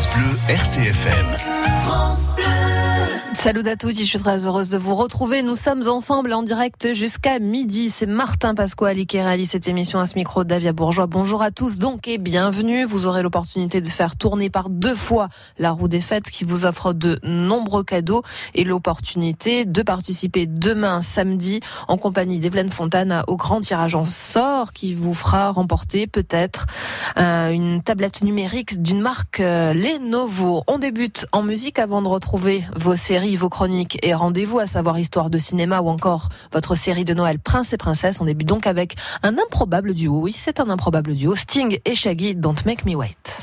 [0.00, 1.26] France Bleu RCFM.
[1.84, 2.69] France Bleu.
[3.32, 5.42] Salut à tous, je suis très heureuse de vous retrouver.
[5.44, 7.88] Nous sommes ensemble en direct jusqu'à midi.
[7.88, 11.06] C'est Martin Pasquale qui réalise cette émission à ce micro Davia Bourgeois.
[11.06, 12.84] Bonjour à tous donc et bienvenue.
[12.84, 15.28] Vous aurez l'opportunité de faire tourner par deux fois
[15.58, 18.22] la roue des fêtes qui vous offre de nombreux cadeaux
[18.54, 24.72] et l'opportunité de participer demain samedi en compagnie d'Evelyne Fontane au grand tirage en sort
[24.72, 26.66] qui vous fera remporter peut-être
[27.16, 30.64] euh, une tablette numérique d'une marque euh, Lenovo.
[30.66, 34.98] On débute en musique avant de retrouver vos séries vos chroniques et rendez-vous, à savoir
[34.98, 38.20] histoire de cinéma ou encore votre série de Noël Prince et Princesse.
[38.20, 40.20] On débute donc avec un improbable duo.
[40.20, 41.34] Oui, c'est un improbable duo.
[41.34, 43.40] Sting et Shaggy, Don't Make Me Wait.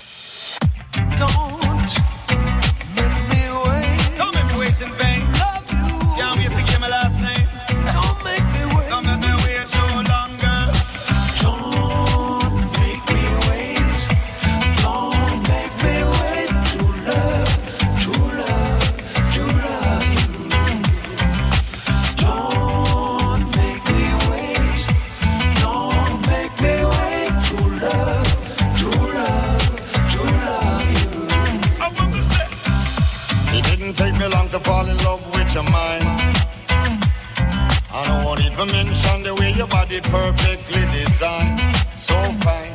[40.09, 41.59] Perfectly designed,
[41.99, 42.73] so fine.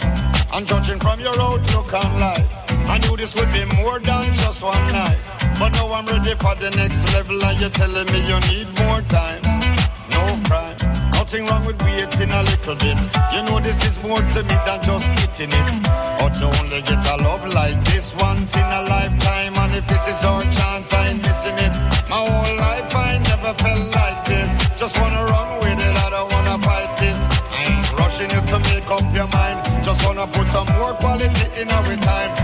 [0.53, 2.47] And judging from your outlook on life,
[2.89, 5.19] I knew this would be more than just one night.
[5.59, 9.01] But now I'm ready for the next level, and you're telling me you need more
[9.03, 9.43] time.
[10.11, 10.77] No crime,
[11.13, 12.99] nothing wrong with waiting a little bit.
[13.33, 15.83] You know this is more to me than just getting it.
[16.19, 20.07] But you only get a love like this once in a lifetime, and if this
[20.07, 21.73] is our chance, I ain't missing it.
[22.09, 24.51] My whole life I never felt like this.
[24.79, 27.27] Just wanna run with it, I don't wanna fight this.
[27.51, 29.59] I ain't rushing you to make up your mind.
[29.85, 32.42] Just wanna put some more quality in our time.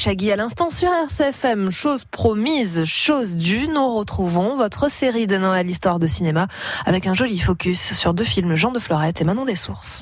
[0.00, 1.70] Shaggy à l'instant sur RCFM.
[1.70, 6.48] Chose promise, chose due, nous retrouvons votre série de Noël Histoire de cinéma
[6.86, 9.99] avec un joli focus sur deux films Jean de Florette et Manon des Sources.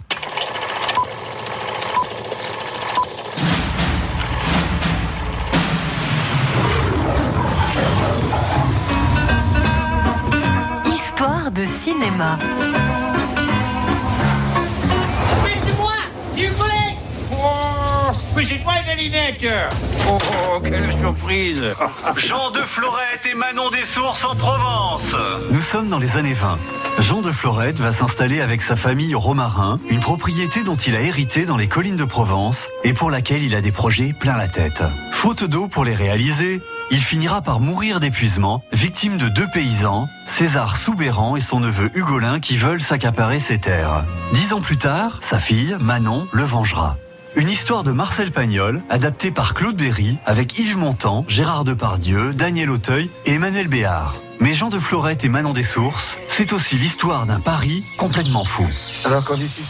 [22.16, 25.14] Jean de Florette et Manon des Sources en Provence
[25.50, 26.58] Nous sommes dans les années 20.
[27.00, 31.00] Jean de Florette va s'installer avec sa famille au Romarin, une propriété dont il a
[31.00, 34.48] hérité dans les collines de Provence et pour laquelle il a des projets plein la
[34.48, 34.82] tête.
[35.12, 36.60] Faute d'eau pour les réaliser,
[36.90, 42.40] il finira par mourir d'épuisement, victime de deux paysans, César Soubéran et son neveu Hugolin
[42.40, 44.04] qui veulent s'accaparer ses terres.
[44.32, 46.96] Dix ans plus tard, sa fille, Manon, le vengera.
[47.36, 52.70] Une histoire de Marcel Pagnol, adaptée par Claude Berry, avec Yves Montand, Gérard Depardieu, Daniel
[52.70, 54.16] Auteuil et Emmanuel Béard.
[54.40, 58.66] Mais Jean de Florette et Manon des Sources, c'est aussi l'histoire d'un Paris complètement fou.
[59.04, 59.62] Alors qu'en dis-tu?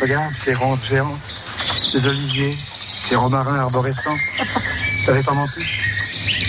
[0.00, 1.42] Regarde ces ronces géantes,
[1.78, 4.16] ces oliviers, ces romarins arborescents.
[5.06, 5.62] T'avais pas menti?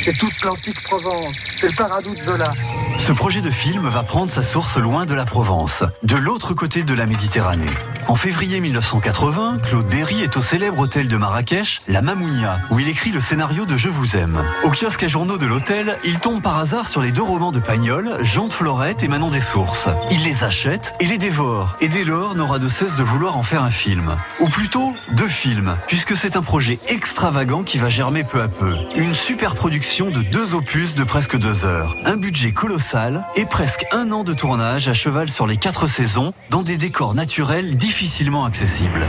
[0.03, 2.53] C'est toute l'antique Provence, c'est le paradou de Zola.
[2.99, 6.83] Ce projet de film va prendre sa source loin de la Provence, de l'autre côté
[6.83, 7.65] de la Méditerranée.
[8.09, 12.89] En février 1980, Claude Berry est au célèbre hôtel de Marrakech, la Mamounia, où il
[12.89, 14.43] écrit le scénario de Je vous aime.
[14.63, 17.59] Au kiosque à journaux de l'hôtel, il tombe par hasard sur les deux romans de
[17.59, 19.89] Pagnol, Jean de Florette et Manon des Sources.
[20.09, 23.43] Il les achète et les dévore, et dès lors n'aura de cesse de vouloir en
[23.43, 24.15] faire un film.
[24.39, 28.73] Ou plutôt, deux films, puisque c'est un projet extravagant qui va germer peu à peu.
[28.95, 33.85] Une super production de deux opus de presque deux heures, un budget colossal et presque
[33.91, 37.98] un an de tournage à cheval sur les quatre saisons, dans des décors naturels difficiles
[37.99, 39.05] difficilement accessible.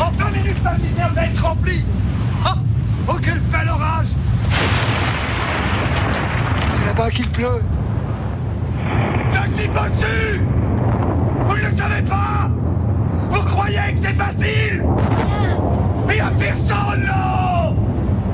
[0.00, 1.84] En 20 minutes, ma lumière va être remplie.
[2.44, 2.56] Ah
[3.06, 4.08] Oh, quel bel orage.
[6.66, 7.62] C'est là-bas qu'il pleut.
[9.30, 10.42] Je suis bossu
[11.46, 12.50] Vous ne le savez pas.
[13.30, 14.84] Vous croyez que c'est facile.
[16.08, 17.04] Mais y a personne.
[17.04, 17.53] là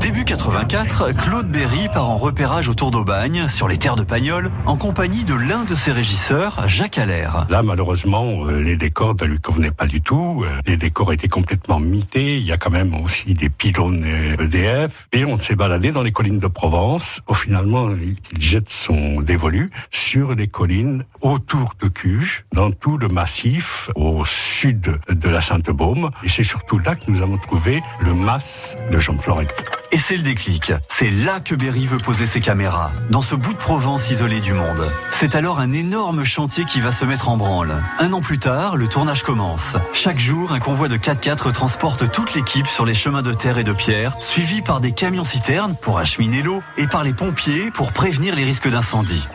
[0.01, 4.79] Début 84, Claude Berry part en repérage autour d'Aubagne, sur les terres de Pagnol, en
[4.79, 7.47] compagnie de l'un de ses régisseurs, Jacques Allaire.
[7.51, 10.43] Là, malheureusement, euh, les décors ne lui convenaient pas du tout.
[10.43, 12.39] Euh, les décors étaient complètement mités.
[12.39, 14.07] Il y a quand même aussi des pylônes
[14.39, 15.07] EDF.
[15.13, 17.21] Et on s'est baladé dans les collines de Provence.
[17.27, 23.09] Au finalement, il jette son dévolu sur les collines autour de Cuges, dans tout le
[23.09, 26.11] massif au sud de la Sainte-Baume.
[26.25, 29.49] Et c'est surtout là que nous avons trouvé le mas de Jean Floret.
[29.93, 30.73] Et c'est le déclic.
[30.89, 34.53] C'est là que Berry veut poser ses caméras, dans ce bout de Provence isolé du
[34.53, 34.89] monde.
[35.11, 37.83] C'est alors un énorme chantier qui va se mettre en branle.
[37.99, 39.75] Un an plus tard, le tournage commence.
[39.93, 43.65] Chaque jour, un convoi de 4x4 transporte toute l'équipe sur les chemins de terre et
[43.65, 48.37] de pierre, suivi par des camions-citernes pour acheminer l'eau et par les pompiers pour prévenir
[48.37, 49.27] les risques d'incendie.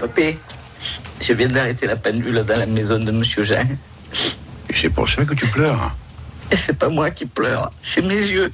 [0.00, 0.40] Papé,
[1.20, 3.68] je viens d'arrêter la pendule dans la maison de Monsieur Jean.
[4.68, 5.94] Et c'est pour ça que tu pleures.
[6.50, 8.50] Et c'est pas moi qui pleure, c'est mes yeux.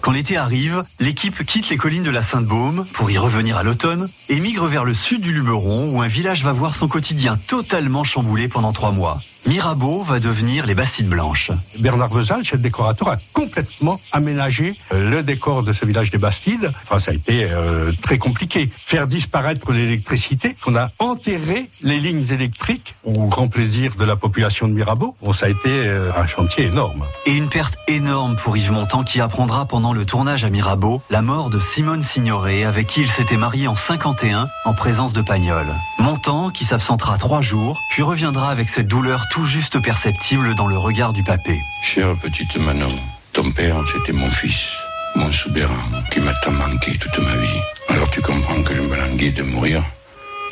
[0.00, 4.08] Quand l'été arrive, l'équipe quitte les collines de la Sainte-Baume pour y revenir à l'automne
[4.28, 8.04] et migre vers le sud du Luberon où un village va voir son quotidien totalement
[8.04, 9.18] chamboulé pendant trois mois.
[9.46, 11.50] Mirabeau va devenir les Bastides Blanches.
[11.80, 16.70] Bernard Vezal, chef décorateur, a complètement aménagé euh, le décor de ce village des Bastides.
[16.82, 18.68] Enfin, ça a été euh, très compliqué.
[18.76, 24.68] Faire disparaître l'électricité, qu'on a enterré les lignes électriques au grand plaisir de la population
[24.68, 25.16] de Mirabeau.
[25.22, 27.04] Bon, ça a été euh, un chantier énorme.
[27.24, 31.22] Et une perte énorme pour Yves Montand qui apprendra pendant le tournage à Mirabeau la
[31.22, 35.66] mort de Simone Signoret avec qui il s'était marié en 51 en présence de Pagnol.
[35.98, 40.76] Montand qui s'absentera trois jours puis reviendra avec cette douleur tout juste perceptible dans le
[40.76, 41.60] regard du papé.
[41.82, 42.88] Chère petite Manon,
[43.32, 44.76] ton père, c'était mon fils,
[45.14, 45.74] mon souverain,
[46.10, 47.60] qui m'a tant manqué toute ma vie.
[47.88, 49.82] Alors tu comprends que je me languis de mourir,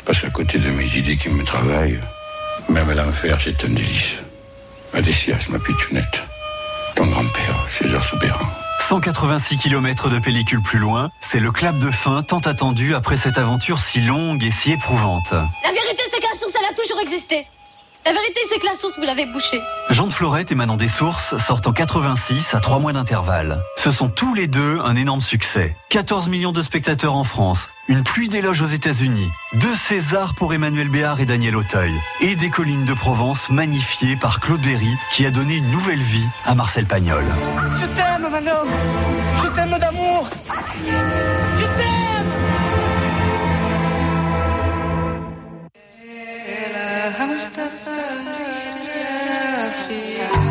[0.05, 1.99] parce qu'à côté de mes idées qui me travaillent,
[2.69, 4.21] même l'enfer, c'est un délice.
[4.93, 6.23] Adessias, ma pitounette,
[6.95, 8.47] ton grand-père, César Soubéran.
[8.79, 13.37] 186 km de pellicule plus loin, c'est le clap de fin tant attendu après cette
[13.37, 15.31] aventure si longue et si éprouvante.
[15.31, 17.47] La vérité, c'est la source, elle a toujours existé.
[18.07, 19.61] La vérité, c'est que la source, vous l'avez bouchée.
[19.89, 23.61] Jean de Florette émanant des sources sortent en 86 à trois mois d'intervalle.
[23.75, 25.75] Ce sont tous les deux un énorme succès.
[25.89, 30.87] 14 millions de spectateurs en France, une pluie d'éloges aux États-Unis, deux Césars pour Emmanuel
[30.87, 35.29] Béard et Daniel Auteuil, et des collines de Provence magnifiées par Claude Berry qui a
[35.29, 37.25] donné une nouvelle vie à Marcel Pagnol.
[37.81, 38.71] Je t'aime, Manon
[39.43, 41.96] Je t'aime d'amour Je t'aime
[47.19, 47.89] I'm a stuff for
[49.91, 50.46] you.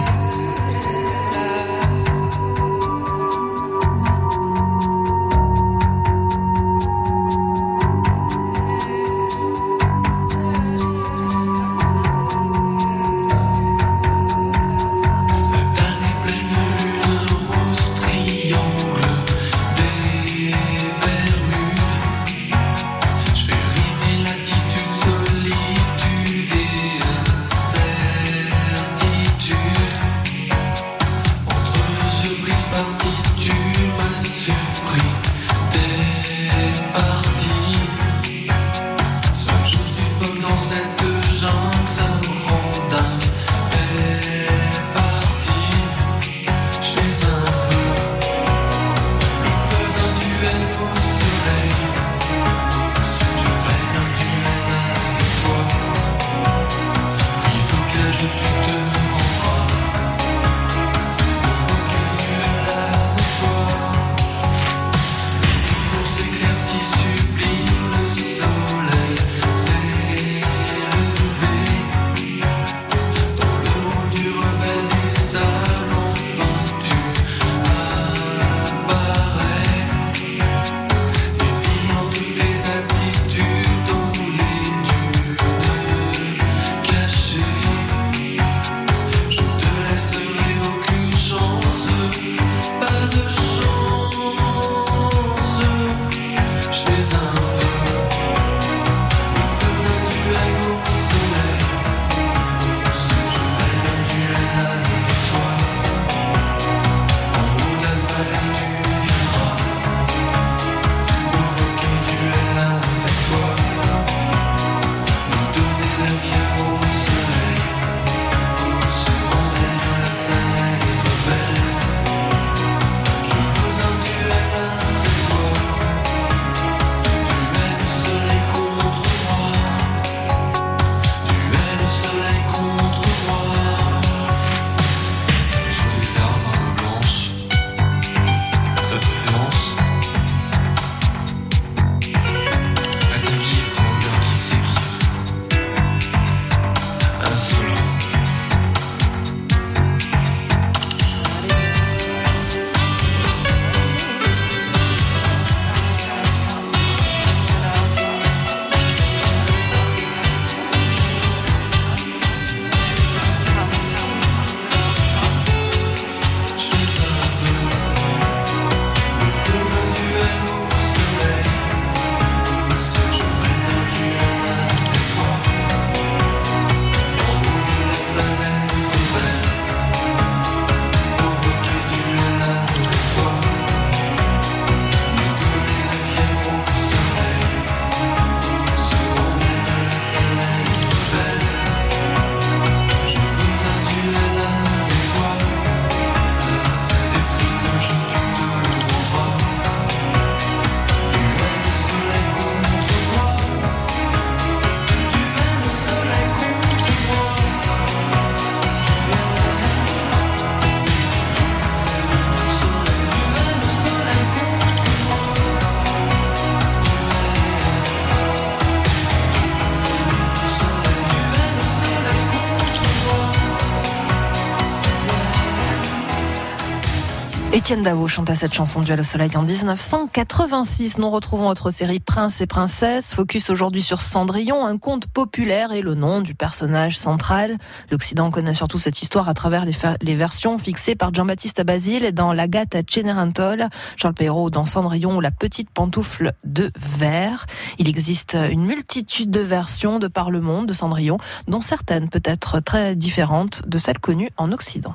[227.67, 230.99] Étienne Davo chanta cette chanson Duel au soleil en 1986.
[230.99, 233.13] Nous retrouvons notre série Prince et Princesse.
[233.13, 237.59] Focus aujourd'hui sur Cendrillon, un conte populaire et le nom du personnage central.
[237.91, 242.77] L'Occident connaît surtout cette histoire à travers les, versions fixées par Jean-Baptiste Basile dans L'Agathe
[242.77, 247.47] à Charles Perrault dans Cendrillon ou La petite pantoufle de verre.
[247.81, 251.19] Il existe une multitude de versions de par le monde de Cendrillon,
[251.49, 254.95] dont certaines peut être très différentes de celles connues en Occident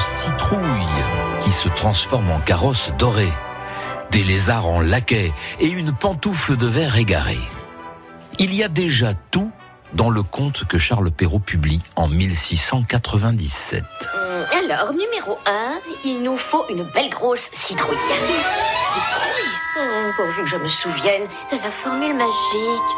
[0.00, 0.60] citrouille
[1.40, 3.32] qui se transforme en carrosse dorée,
[4.10, 7.38] des lézards en laquais et une pantoufle de verre égarée.
[8.38, 9.50] Il y a déjà tout
[9.92, 13.84] dans le conte que Charles Perrault publie en 1697.
[14.14, 17.96] Euh, alors, numéro 1, il nous faut une belle grosse citrouille.
[18.92, 19.50] Citrouille?
[19.78, 22.90] Hum, Pourvu que je me souvienne de la formule magique.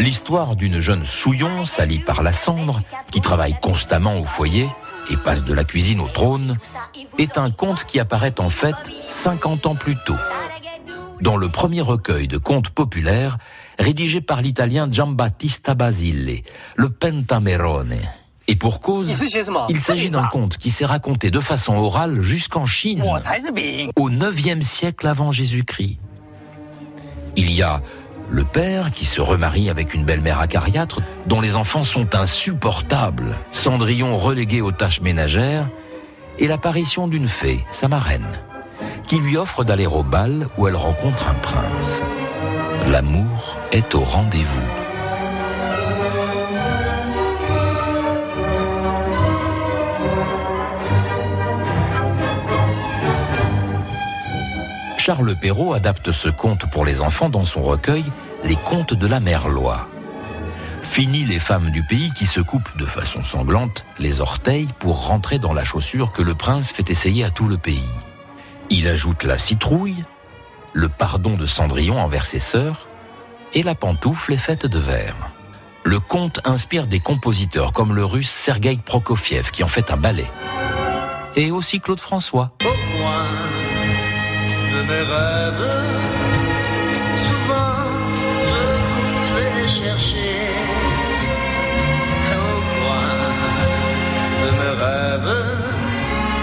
[0.00, 2.80] L'histoire d'une jeune souillon salie par la cendre,
[3.12, 4.66] qui travaille constamment au foyer
[5.10, 6.56] et passe de la cuisine au trône,
[7.18, 8.76] est un conte qui apparaît en fait
[9.06, 10.16] 50 ans plus tôt.
[11.20, 13.36] Dans le premier recueil de contes populaires,
[13.78, 16.44] rédigé par l'italien Giambattista Basile,
[16.76, 17.96] le Pentamerone.
[18.48, 19.14] Et pour cause,
[19.68, 23.04] il s'agit d'un conte qui s'est raconté de façon orale jusqu'en Chine,
[23.96, 25.98] au 9e siècle avant Jésus-Christ.
[27.36, 27.82] Il y a
[28.30, 34.16] le père qui se remarie avec une belle-mère acariâtre dont les enfants sont insupportables, Cendrillon
[34.16, 35.66] relégué aux tâches ménagères,
[36.38, 38.30] et l'apparition d'une fée, sa marraine,
[39.06, 42.02] qui lui offre d'aller au bal où elle rencontre un prince.
[42.86, 44.89] L'amour est au rendez-vous.
[55.10, 58.04] Charles Perrault adapte ce conte pour les enfants dans son recueil
[58.44, 59.88] Les contes de la Merlois.
[60.82, 65.40] Fini les femmes du pays qui se coupent de façon sanglante les orteils pour rentrer
[65.40, 67.90] dans la chaussure que le prince fait essayer à tout le pays.
[68.70, 70.04] Il ajoute la citrouille,
[70.74, 72.86] le pardon de Cendrillon envers ses sœurs
[73.52, 75.16] et la pantoufle est faite de verre.
[75.82, 80.30] Le conte inspire des compositeurs comme le russe Sergei Prokofiev qui en fait un ballet.
[81.34, 82.52] Et aussi Claude François
[84.76, 85.68] mes rêves.
[87.18, 87.84] Souvent,
[88.46, 88.60] je
[89.16, 89.48] vous ai
[92.38, 92.60] au
[94.42, 95.32] de mes rêves.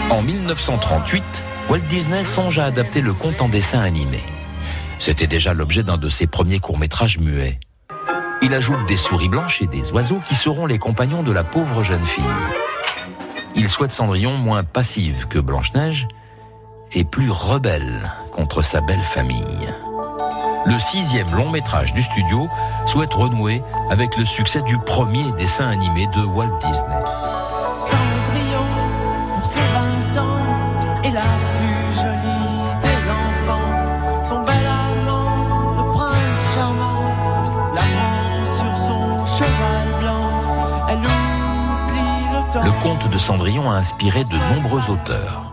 [0.09, 1.23] En 1938,
[1.69, 4.23] Walt Disney songe à adapter le conte en dessin animé.
[4.99, 7.59] C'était déjà l'objet d'un de ses premiers courts-métrages muets.
[8.41, 11.83] Il ajoute des souris blanches et des oiseaux qui seront les compagnons de la pauvre
[11.83, 12.23] jeune fille.
[13.55, 16.07] Il souhaite Cendrillon moins passive que Blanche-Neige
[16.93, 19.67] et plus rebelle contre sa belle famille.
[20.65, 22.49] Le sixième long métrage du studio
[22.85, 27.03] souhaite renouer avec le succès du premier dessin animé de Walt Disney.
[27.79, 28.65] Cendrillon,
[29.33, 29.59] pour ses
[30.13, 34.23] 20 ans, est la plus jolie des enfants.
[34.23, 40.87] Son bel amant, le prince charmant, la prend sur son cheval blanc.
[40.89, 42.63] Elle oublie le temps.
[42.65, 45.46] Le conte de Cendrillon a inspiré de nombreux auteurs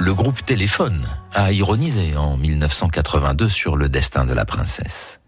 [0.00, 5.20] le groupe Téléphone a ironisé en 1982 sur le destin de la princesse.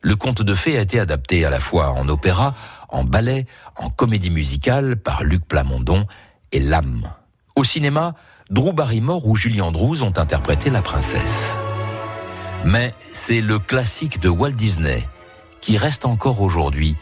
[0.00, 2.54] Le conte de fées a été adapté à la fois en opéra,
[2.88, 6.06] en ballet, en comédie musicale par Luc Plamondon
[6.52, 7.12] et L'âme.
[7.56, 8.14] Au cinéma,
[8.48, 11.56] Drew Barrymore ou Julie Andrews ont interprété la princesse.
[12.64, 15.08] Mais c'est le classique de Walt Disney
[15.60, 16.96] qui reste encore aujourd'hui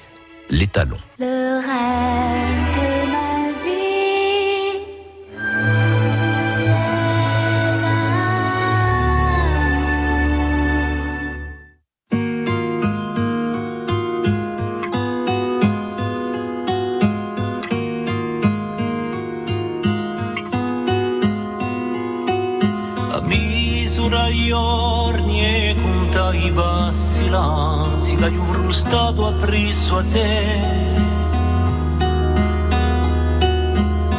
[0.49, 0.99] l'étalon.
[28.73, 30.61] Stato appresso a te.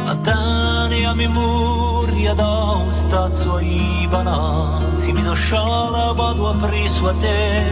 [0.06, 7.62] A tane a memoria da un stazzo ai balanzi, mi lasciava vado appresso a te.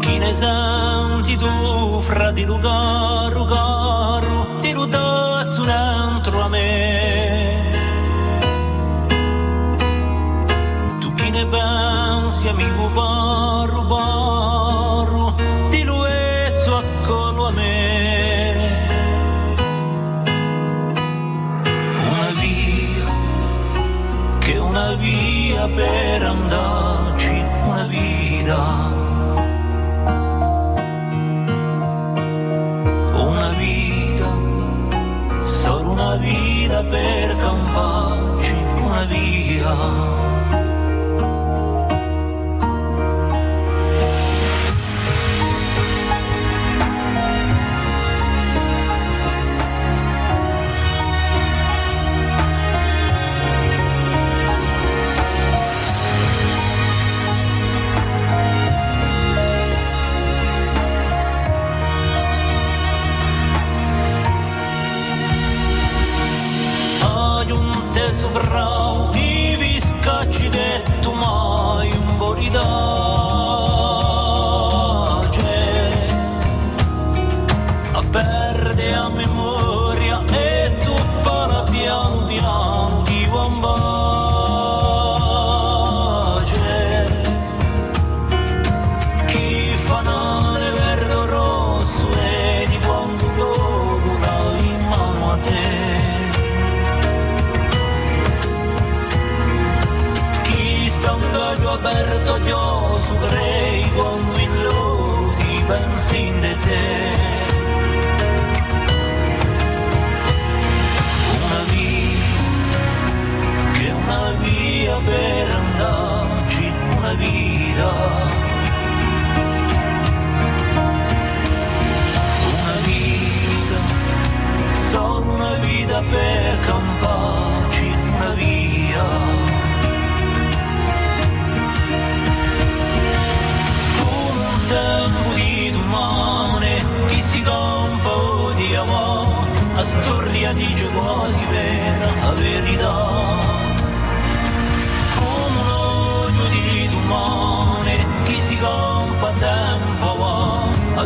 [0.00, 7.70] Chi ne senti tu, frati Lugaru, caro, ti ludazzo un altro a me.
[11.00, 11.91] Tu chi ne pensi,
[12.48, 15.34] amico paru paru
[15.70, 18.86] di luezzo accolo a me.
[22.08, 23.06] Una via
[24.40, 28.81] che una via per andarci una vita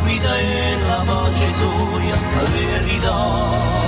[0.06, 2.00] va, la vita è la pace sua,
[2.34, 3.85] la verità.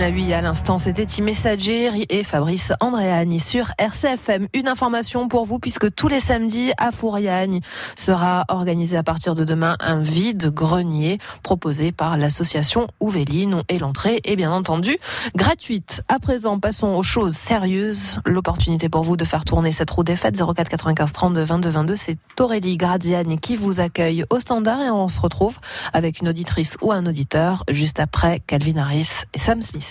[0.00, 4.48] Unahui à l'instant, c'était Messager et Fabrice Andréani sur RCFM.
[4.54, 7.60] Une information pour vous puisque tous les samedis à Fouriagne
[7.96, 14.22] sera organisé à partir de demain un vide grenier proposé par l'association Ouvéline et l'entrée
[14.24, 14.96] est bien entendu
[15.34, 16.02] gratuite.
[16.08, 18.20] À présent, passons aux choses sérieuses.
[18.24, 21.96] L'opportunité pour vous de faire tourner cette roue des fêtes 04 95 32 22 22.
[21.96, 25.58] C'est Aurélie Graziani qui vous accueille au standard et on se retrouve
[25.92, 29.89] avec une auditrice ou un auditeur juste après Calvin Harris et Sam Smith.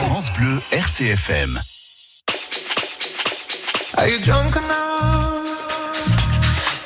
[0.00, 1.58] France Bleu RCFM.
[3.98, 5.28] Are you drunk enough?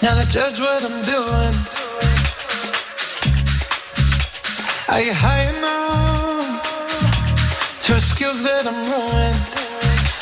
[0.03, 1.55] Now to judge what I'm doing?
[4.89, 6.63] Are you high enough?
[7.85, 9.43] To excuse that I'm ruined?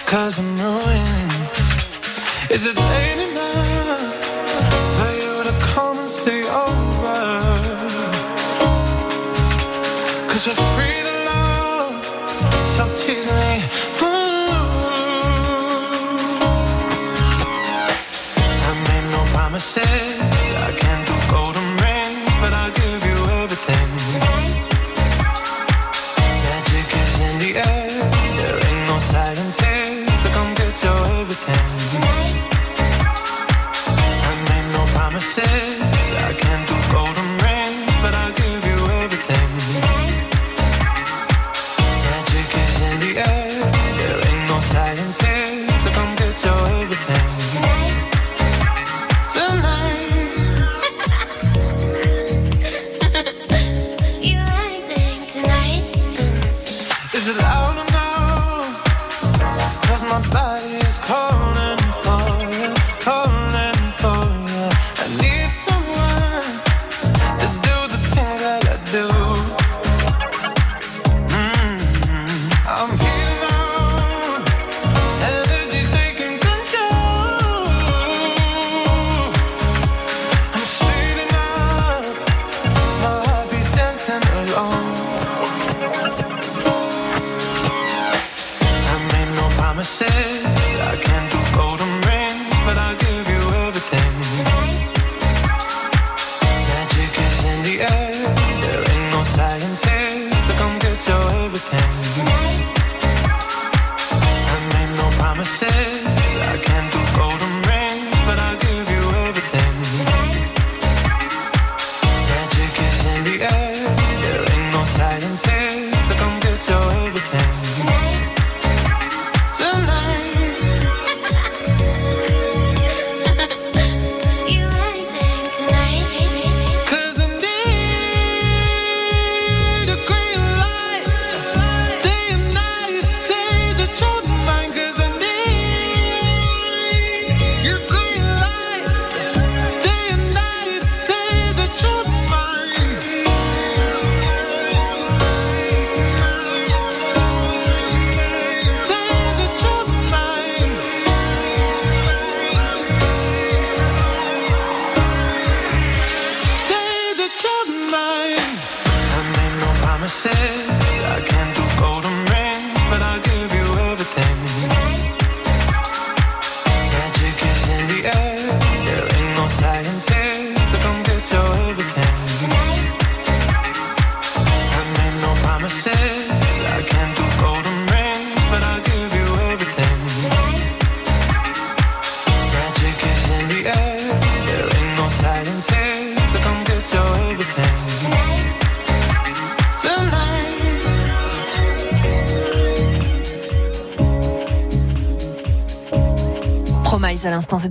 [0.07, 1.33] Cause I'm ruined.
[2.51, 3.69] Is it late enough?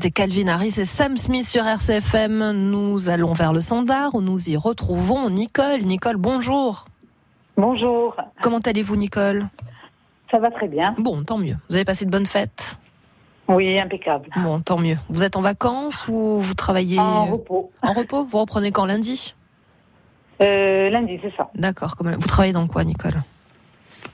[0.01, 2.51] C'était Calvin Harris et Sam Smith sur RCFM.
[2.51, 5.81] Nous allons vers le standard où nous y retrouvons Nicole.
[5.81, 6.85] Nicole, bonjour.
[7.57, 8.15] Bonjour.
[8.41, 9.49] Comment allez-vous, Nicole?
[10.31, 10.95] Ça va très bien.
[10.99, 11.57] Bon, tant mieux.
[11.67, 12.77] Vous avez passé de bonnes fêtes?
[13.49, 14.29] Oui, impeccable.
[14.37, 14.95] Bon, tant mieux.
[15.09, 17.69] Vous êtes en vacances ou vous travaillez En repos.
[17.81, 18.23] En repos?
[18.23, 19.35] Vous reprenez quand lundi?
[20.41, 21.49] Euh, lundi, c'est ça.
[21.55, 21.95] D'accord.
[21.99, 23.21] Vous travaillez dans quoi, Nicole?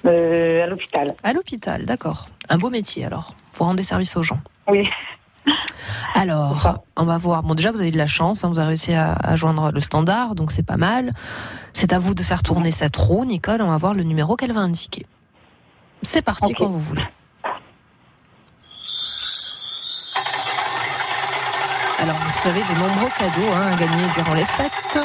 [0.07, 1.13] Euh, à l'hôpital.
[1.21, 2.27] À l'hôpital, d'accord.
[2.49, 3.35] Un beau métier alors.
[3.53, 4.39] Vous rendez service aux gens.
[4.67, 4.89] Oui.
[6.15, 7.43] Alors, on va voir.
[7.43, 8.43] Bon, déjà, vous avez de la chance.
[8.43, 11.11] hein, vous avez réussi à, à joindre le standard, donc c'est pas mal.
[11.73, 13.61] C'est à vous de faire tourner cette roue, Nicole.
[13.61, 15.05] On va voir le numéro qu'elle va indiquer.
[16.01, 17.03] C'est parti quand vous voulez.
[21.99, 24.97] Alors, vous savez, de nombreux cadeaux hein, à gagner durant les fêtes.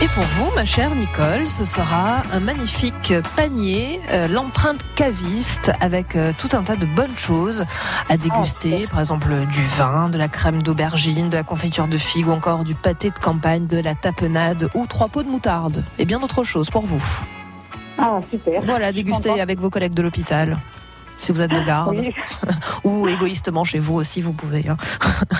[0.00, 6.14] Et pour vous, ma chère Nicole, ce sera un magnifique panier, euh, l'empreinte caviste, avec
[6.14, 7.64] euh, tout un tas de bonnes choses
[8.08, 8.86] à déguster.
[8.86, 12.62] Par exemple, du vin, de la crème d'aubergine, de la confiture de figue ou encore
[12.62, 15.82] du pâté de campagne, de la tapenade ou trois pots de moutarde.
[15.98, 17.02] Et bien d'autres choses pour vous.
[17.98, 18.62] Ah, super.
[18.62, 20.58] Voilà, déguster avec vos collègues de l'hôpital.
[21.18, 21.96] Si vous êtes de garde.
[21.98, 22.14] Oui.
[22.84, 24.68] Ou égoïstement chez vous aussi, vous pouvez.
[24.68, 24.76] hein.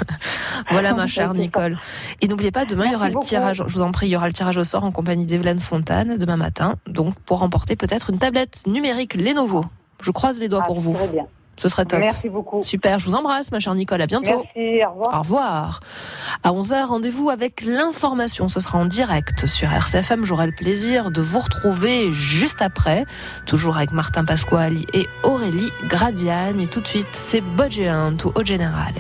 [0.71, 1.79] voilà, ma chère Nicole.
[2.21, 4.17] Et n'oubliez pas, demain, il y aura le tirage, je vous en prie, il y
[4.17, 6.75] aura le tirage au sort en compagnie d'Evelyne Fontane demain matin.
[6.87, 9.65] Donc, pour remporter peut-être une tablette numérique Lenovo.
[10.03, 10.95] Je croise les doigts pour vous.
[10.95, 11.27] Très bien.
[11.59, 12.01] Ce serait top.
[12.01, 12.63] Merci beaucoup.
[12.63, 14.01] Super, je vous embrasse, ma chère Nicole.
[14.01, 14.45] À bientôt.
[14.57, 15.15] Merci, au revoir.
[15.15, 15.81] Au revoir.
[16.43, 18.49] À 11h, rendez-vous avec l'information.
[18.49, 20.25] Ce sera en direct sur RCFM.
[20.25, 23.05] J'aurai le plaisir de vous retrouver juste après.
[23.47, 26.65] Toujours avec Martin Pasquali et Aurélie Gradiani.
[26.65, 27.91] Et tout de suite, c'est Budget
[28.25, 28.95] ou au général.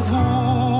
[0.00, 0.73] vous.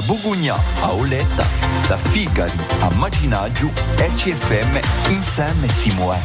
[0.00, 1.46] Da Bugugna a Oletta,
[1.88, 6.18] da Figari a Maginaggio, ECFM insieme si muove.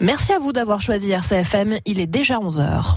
[0.00, 1.78] Merci à vous d'avoir choisi RCFM.
[1.84, 2.96] Il est déjà 11h.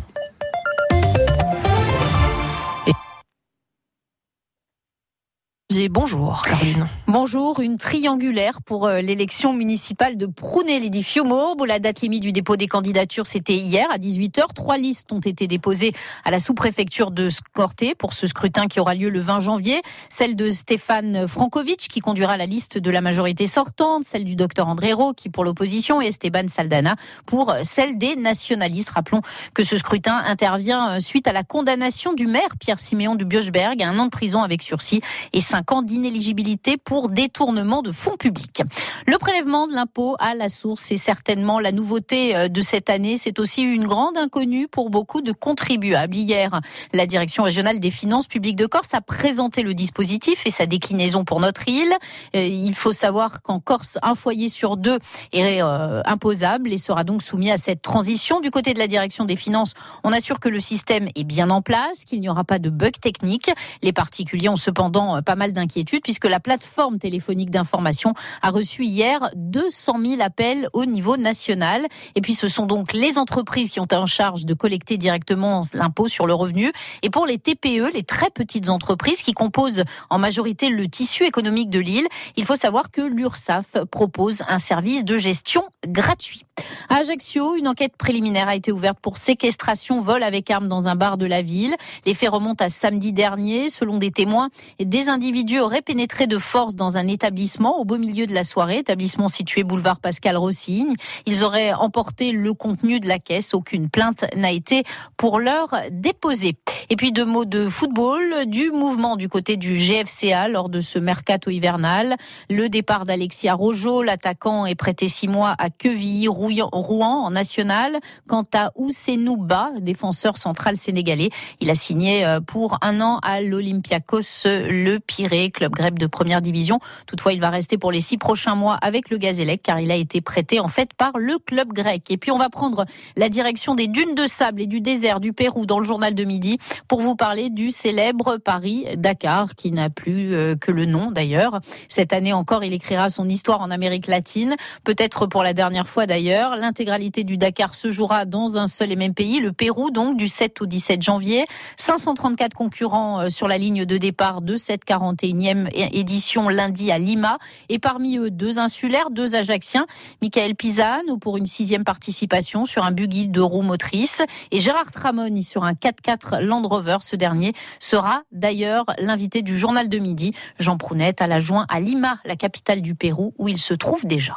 [6.03, 6.89] Bonjour Caroline.
[7.13, 11.63] Bonjour, une triangulaire pour euh, l'élection municipale de Prunay-les-Fiumaurbe.
[11.67, 14.51] La date limite du dépôt des candidatures, c'était hier à 18h.
[14.55, 15.91] Trois listes ont été déposées
[16.25, 19.83] à la sous-préfecture de Scorté pour ce scrutin qui aura lieu le 20 janvier.
[20.09, 24.67] Celle de Stéphane Frankovic qui conduira la liste de la majorité sortante, celle du docteur
[24.67, 26.95] André Rowe qui pour l'opposition et Esteban Saldana
[27.27, 28.89] pour celle des nationalistes.
[28.89, 29.21] Rappelons
[29.53, 33.83] que ce scrutin intervient euh, suite à la condamnation du maire Pierre Siméon de Biochberg
[33.83, 38.17] à un an de prison avec sursis et cinq ans d'inéligibilité pour détournement de fonds
[38.17, 38.61] publics.
[39.07, 43.17] Le prélèvement de l'impôt à la source est certainement la nouveauté euh, de cette année.
[43.17, 46.15] C'est aussi une grande inconnue pour beaucoup de contribuables.
[46.15, 46.59] Hier,
[46.93, 51.25] la direction régionale des finances publiques de Corse a présenté le dispositif et sa déclinaison
[51.25, 51.93] pour notre île.
[52.35, 54.99] Euh, il faut savoir qu'en Corse, un foyer sur deux
[55.31, 58.39] est euh, imposable et sera donc soumis à cette transition.
[58.39, 61.61] Du côté de la direction des finances, on assure que le système est bien en
[61.61, 63.51] place, qu'il n'y aura pas de bug technique.
[63.81, 69.29] Les particuliers ont cependant pas mal d'inquiétudes puisque la plateforme téléphonique d'information a reçu hier
[69.35, 71.87] 200 000 appels au niveau national.
[72.15, 76.07] Et puis ce sont donc les entreprises qui ont en charge de collecter directement l'impôt
[76.07, 76.71] sur le revenu.
[77.01, 81.69] Et pour les TPE, les très petites entreprises qui composent en majorité le tissu économique
[81.69, 86.43] de l'île, il faut savoir que l'URSSAF propose un service de gestion gratuit.
[86.89, 90.95] À Ajaccio, une enquête préliminaire a été ouverte pour séquestration, vol avec arme dans un
[90.95, 91.75] bar de la ville.
[92.05, 93.69] Les faits remontent à samedi dernier.
[93.69, 98.27] Selon des témoins, des individus auraient pénétré de force dans un établissement au beau milieu
[98.27, 100.95] de la soirée, établissement situé boulevard Pascal Rossigne.
[101.25, 103.53] Ils auraient emporté le contenu de la caisse.
[103.53, 104.83] Aucune plainte n'a été
[105.17, 106.55] pour l'heure déposée.
[106.89, 110.99] Et puis deux mots de football, du mouvement du côté du GFCA lors de ce
[110.99, 112.15] mercato hivernal.
[112.49, 116.27] Le départ d'Alexia Rojo, l'attaquant est prêté six mois à Quevilly,
[116.71, 117.99] Rouen en national.
[118.27, 121.29] Quant à Ousseinou Ba, défenseur central sénégalais,
[121.59, 126.41] il a signé euh, pour un an à l'Olympiakos Le Pirée, club grec de première
[126.41, 126.79] division.
[127.07, 129.95] Toutefois, il va rester pour les six prochains mois avec le Gazélec car il a
[129.95, 132.09] été prêté en fait par le club grec.
[132.09, 135.33] Et puis on va prendre la direction des dunes de sable et du désert du
[135.33, 140.33] Pérou dans le journal de midi pour vous parler du célèbre Paris-Dakar qui n'a plus
[140.33, 141.59] euh, que le nom d'ailleurs.
[141.87, 146.05] Cette année encore, il écrira son histoire en Amérique latine, peut-être pour la dernière fois
[146.05, 146.32] d'ailleurs.
[146.33, 150.27] L'intégralité du Dakar se jouera dans un seul et même pays, le Pérou, donc du
[150.27, 151.45] 7 au 17 janvier.
[151.77, 157.37] 534 concurrents euh, sur la ligne de départ de cette 41e édition lundi à Lima.
[157.69, 159.85] Et parmi eux, deux insulaires, deux Ajacciens.
[160.21, 164.21] Michael Pisano pour une sixième participation sur un buggy de roues motrices.
[164.51, 166.97] Et Gérard Tramoni sur un 4x4 Land Rover.
[167.01, 170.33] Ce dernier sera d'ailleurs l'invité du journal de midi.
[170.59, 174.05] Jean Prounet à la joint à Lima, la capitale du Pérou, où il se trouve
[174.05, 174.35] déjà.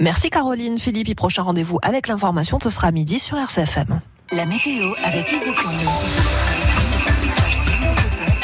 [0.00, 1.08] Merci Caroline, Philippe.
[1.08, 4.00] Et prochain rendez-vous avec l'information, ce sera à midi sur RCFM.
[4.32, 5.90] La météo avec Isocomble.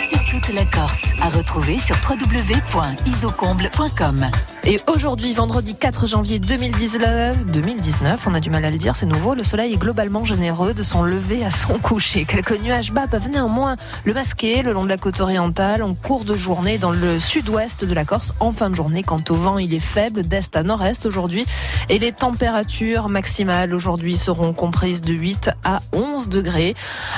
[0.08, 1.04] Sur toute la Corse.
[1.20, 4.30] À retrouver sur www.isocomble.com.
[4.66, 9.04] Et aujourd'hui, vendredi 4 janvier 2019, 2019, on a du mal à le dire, c'est
[9.04, 12.24] nouveau, le soleil est globalement généreux de son lever à son coucher.
[12.24, 16.24] Quelques nuages bas peuvent néanmoins le masquer le long de la côte orientale en cours
[16.24, 19.02] de journée dans le sud-ouest de la Corse en fin de journée.
[19.02, 21.44] Quant au vent, il est faible d'est à nord-est aujourd'hui
[21.90, 26.74] et les températures maximales aujourd'hui seront comprises de 8 à 11 degrés.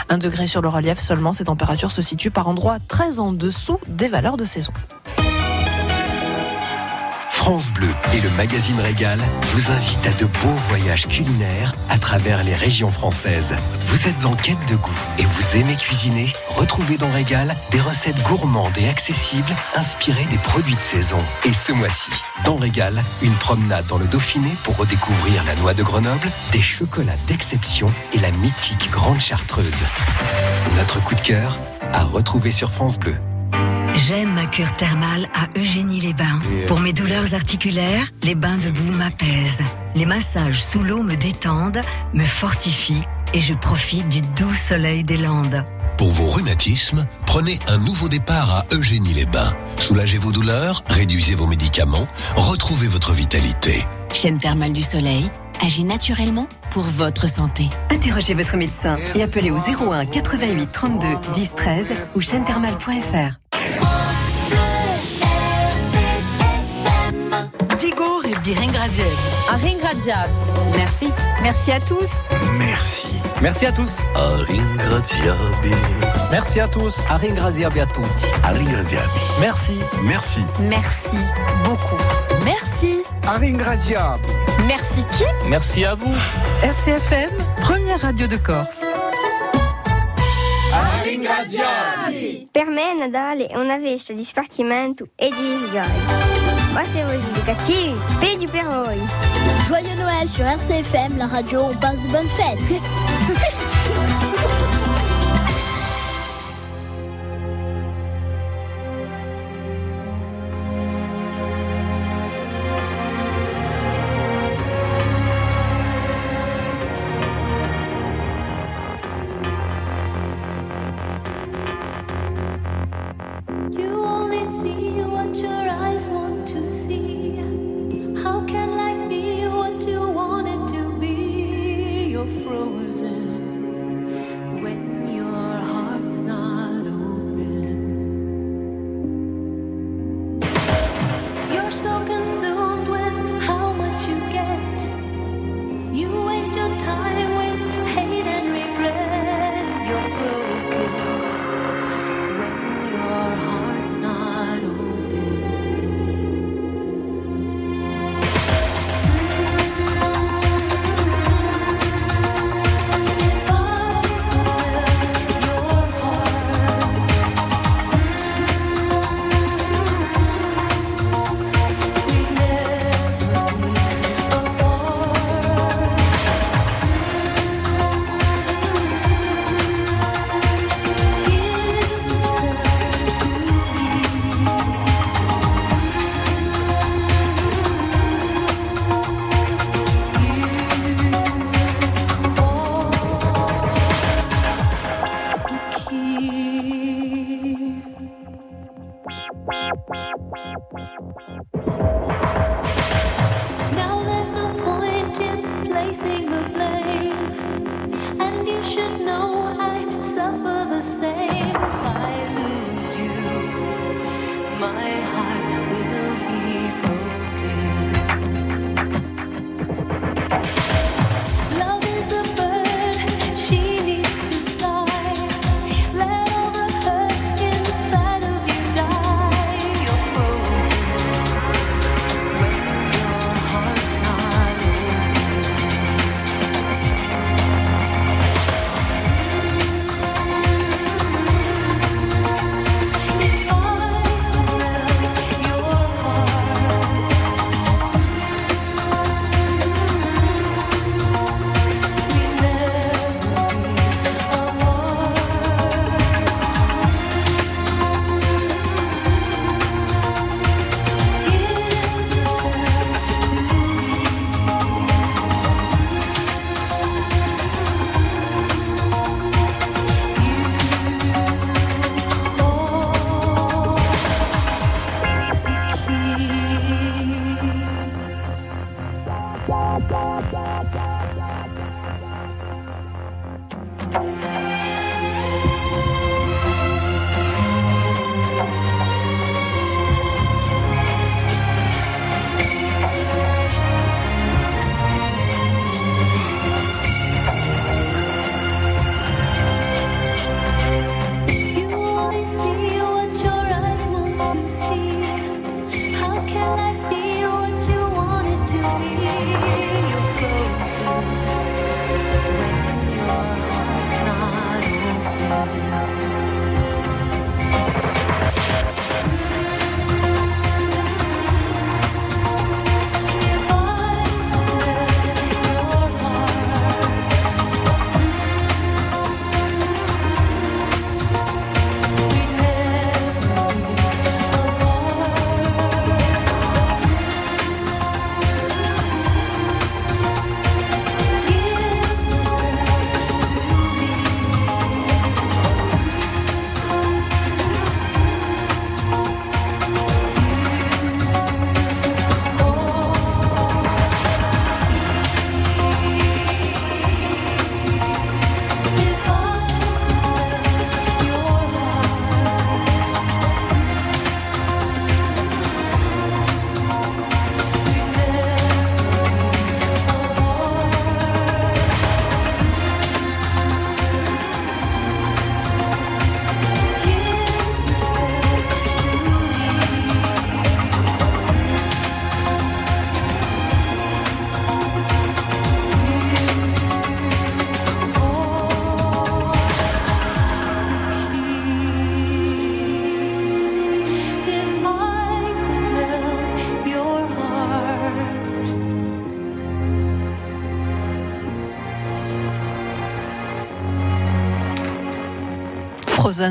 [0.08, 3.78] Un degré sur le relief seulement, ces températures se situent par endroits très en dessous
[3.86, 4.72] des valeurs de saison.
[7.46, 9.20] France Bleu et le magazine Régal
[9.52, 13.54] vous invitent à de beaux voyages culinaires à travers les régions françaises.
[13.86, 16.32] Vous êtes en quête de goût et vous aimez cuisiner?
[16.48, 21.18] Retrouvez dans Régal des recettes gourmandes et accessibles inspirées des produits de saison.
[21.44, 22.10] Et ce mois-ci,
[22.44, 27.12] dans Régal, une promenade dans le Dauphiné pour redécouvrir la noix de Grenoble, des chocolats
[27.28, 29.84] d'exception et la mythique Grande Chartreuse.
[30.78, 31.56] Notre coup de cœur
[31.92, 33.16] à retrouver sur France Bleu.
[33.96, 36.40] J'aime ma cure thermale à Eugénie-les-Bains.
[36.66, 39.62] Pour mes douleurs articulaires, les bains de boue m'apaisent.
[39.94, 41.80] Les massages sous l'eau me détendent,
[42.12, 45.64] me fortifient et je profite du doux soleil des Landes.
[45.96, 49.54] Pour vos rhumatismes, prenez un nouveau départ à Eugénie-les-Bains.
[49.80, 53.86] Soulagez vos douleurs, réduisez vos médicaments, retrouvez votre vitalité.
[54.12, 55.30] Chaîne thermale du soleil
[55.64, 57.64] agit naturellement pour votre santé.
[57.90, 63.38] Interrogez votre médecin et appelez au 01 88 32 10 13 ou chaînethermale.fr.
[67.78, 68.34] Digor et
[69.50, 70.28] Aringradiab.
[70.76, 71.08] Merci.
[71.42, 72.10] Merci à tous.
[72.58, 73.06] Merci.
[73.42, 73.98] Merci à tous.
[74.14, 75.74] Aringradiabi.
[76.30, 76.96] Merci à tous.
[77.10, 78.04] Aringradiabi à tous.
[78.42, 79.06] Aringradiabi.
[79.40, 79.78] Merci.
[80.02, 80.40] Merci.
[80.60, 81.16] Merci
[81.64, 82.02] beaucoup.
[82.44, 82.95] Merci.
[83.26, 84.22] Aringradiabi.
[84.66, 86.14] Merci qui Merci à vous.
[86.62, 88.80] RCFM, première radio de Corse.
[92.52, 96.00] Per me è Natale è una festa di spartimento e di sgari.
[96.72, 98.98] Ma se voi siete cattivi, peggio per voi.
[99.68, 102.80] Joyeux Noël sur RCFM, la radio, on passe de bonnes fêtes.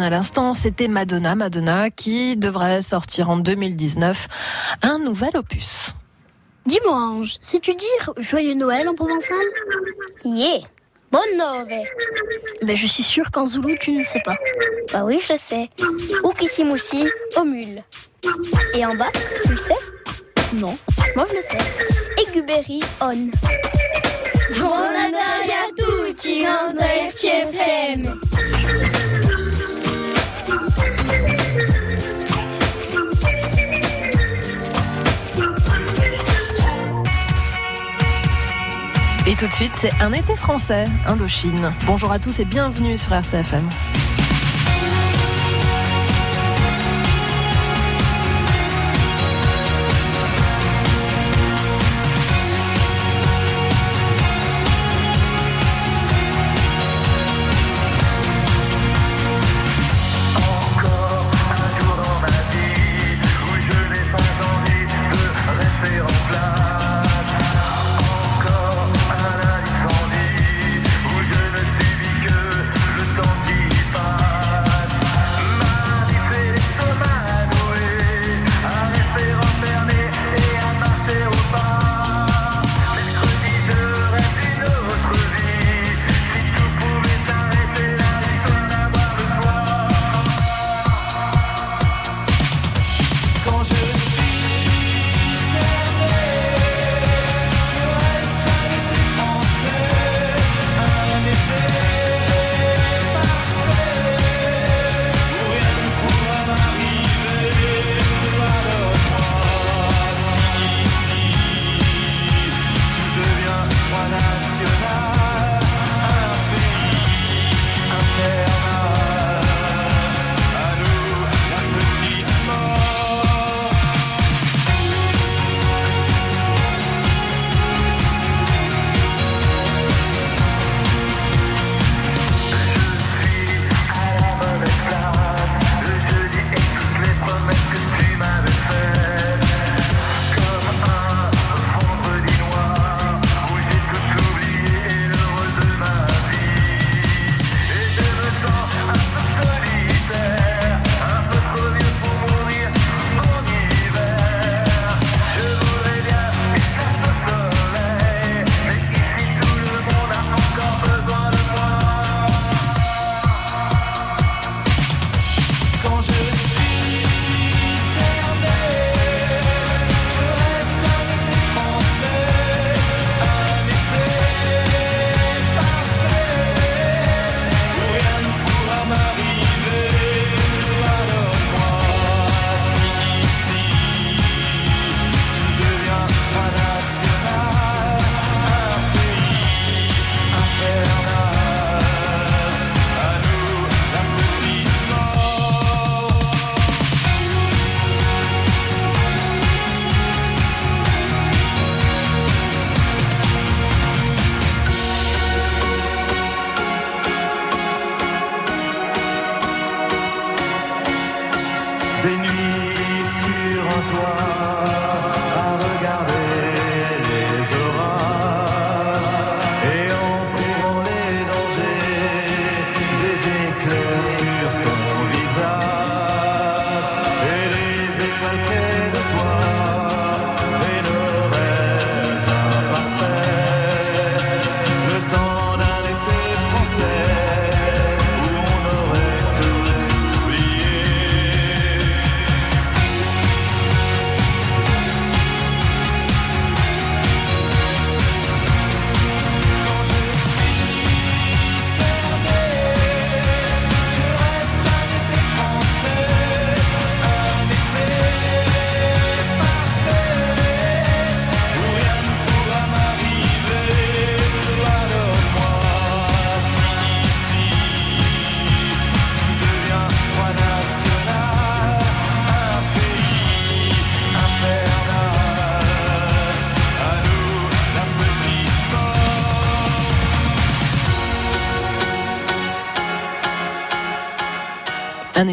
[0.01, 4.27] À l'instant, c'était Madonna, Madonna qui devrait sortir en 2019
[4.81, 5.93] un nouvel opus.
[6.65, 9.37] Dis-moi Ange, sais-tu dire Joyeux Noël en provençal?
[10.25, 10.59] Yeah
[11.11, 11.85] Bonne Noël
[12.61, 14.35] Mais je suis sûre qu'en Zoulou tu ne sais pas.
[14.91, 15.69] Bah oui je sais.
[16.25, 17.81] Ou Kissimouchi, au mule.
[18.73, 19.09] Et en bas,
[19.45, 19.73] tu le sais?
[20.55, 20.77] Non,
[21.15, 22.27] moi je le sais.
[22.27, 23.29] Eguberi on.
[26.67, 27.09] André,
[39.35, 41.73] Et tout de suite, c'est un été français, Indochine.
[41.85, 43.67] Bonjour à tous et bienvenue sur RCFM.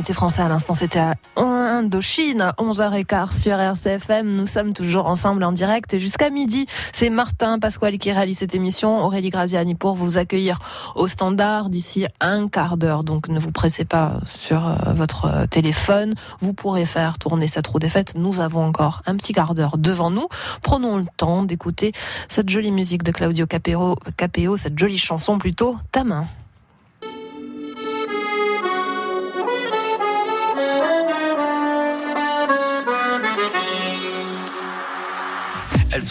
[0.03, 4.35] Métier français à l'instant, c'était à Indochine, 11h15 sur RCFM.
[4.35, 6.67] Nous sommes toujours ensemble en direct jusqu'à midi.
[6.93, 10.59] C'est Martin Pasquale qui réalise cette émission, Aurélie Graziani pour vous accueillir
[10.97, 13.05] au standard d'ici un quart d'heure.
[13.05, 16.15] Donc ne vous pressez pas sur euh, votre téléphone.
[16.41, 18.17] Vous pourrez faire tourner cette roue des fêtes.
[18.17, 20.27] Nous avons encore un petit quart d'heure devant nous.
[20.65, 21.93] Prenons le temps d'écouter
[22.29, 26.27] cette jolie musique de Claudio Capéo, Capéo cette jolie chanson plutôt, Ta main.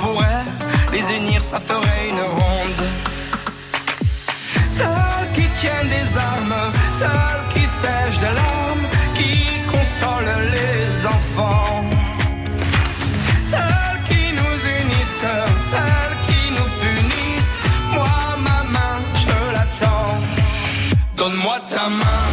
[0.00, 2.84] on les unir, ça ferait une ronde.
[4.70, 11.84] Celles qui tiennent des armes, celles qui sèchent de larmes, qui consolent les enfants.
[13.46, 15.26] Celles qui nous unissent,
[15.70, 17.62] celles qui nous punissent.
[17.94, 20.16] Moi, ma main, je l'attends.
[21.16, 22.24] Donne-moi ta main,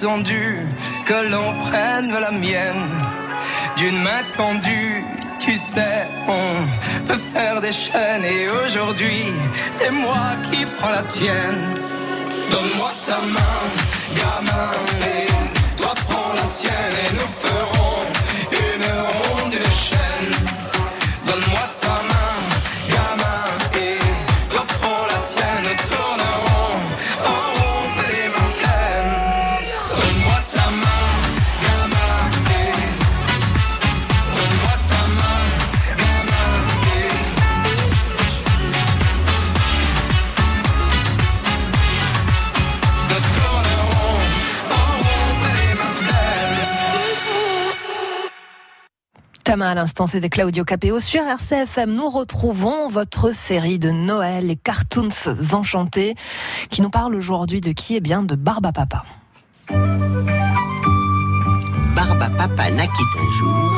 [0.00, 2.88] que l'on prenne la mienne
[3.76, 5.04] d'une main tendue.
[5.38, 9.26] Tu sais, on peut faire des chaînes et aujourd'hui,
[9.70, 11.74] c'est moi qui prends la tienne.
[12.50, 13.60] Donne-moi ta main,
[14.16, 15.29] gamin,
[49.62, 51.92] À l'instant, c'était Claudio Capeo sur RCFM.
[51.94, 55.08] Nous retrouvons votre série de Noël, les Cartoons
[55.52, 56.14] Enchantés,
[56.70, 59.04] qui nous parle aujourd'hui de qui est bien de Barba Papa.
[61.94, 63.72] Barba Papa naquit un jour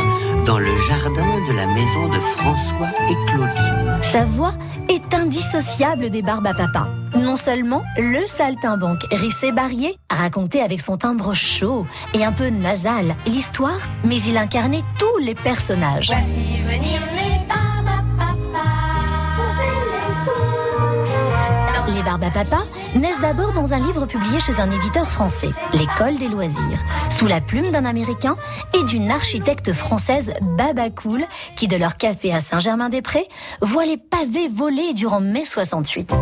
[0.46, 3.91] dans le jardin de la maison de François et Claudine.
[4.12, 4.52] Sa voix
[4.90, 6.86] est indissociable des barbes à papa.
[7.18, 13.16] Non seulement le saltimbanque Rissé Barrier racontait avec son timbre chaud et un peu nasal
[13.24, 16.08] l'histoire, mais il incarnait tous les personnages.
[16.08, 18.68] Voici venir les barbapapa.
[21.94, 26.18] Les barbes à papa naissent d'abord dans un livre publié chez un éditeur français, L'École
[26.18, 26.78] des loisirs,
[27.10, 28.36] sous la plume d'un Américain
[28.74, 31.24] et d'une architecte française Baba Cool,
[31.56, 33.28] qui de leur café à Saint-Germain-des-Prés
[33.60, 36.12] voit les pavés voler durant mai 68.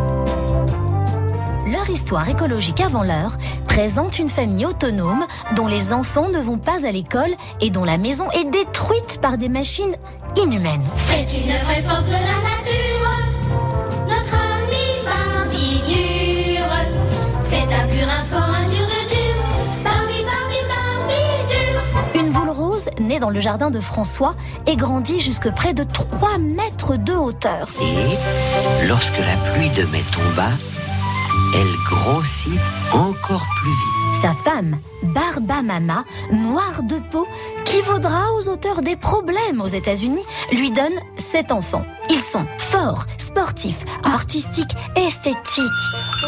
[1.66, 6.84] leur histoire écologique avant l'heure présente une famille autonome dont les enfants ne vont pas
[6.86, 9.96] à l'école et dont la maison est détruite par des machines
[10.36, 10.84] inhumaines.
[11.08, 12.99] C'est une vraie force de la nature,
[22.98, 24.34] née dans le jardin de François
[24.66, 27.68] et grandit jusque près de 3 mètres de hauteur.
[27.80, 30.48] Et lorsque la pluie de mai tomba,
[31.54, 32.60] elle grossit
[32.92, 33.99] encore plus vite.
[34.14, 37.26] Sa femme, Barba Mama, noire de peau,
[37.64, 41.84] qui vaudra aux auteurs des problèmes aux États-Unis, lui donne sept enfants.
[42.10, 45.64] Ils sont forts, sportifs, artistiques, esthétiques.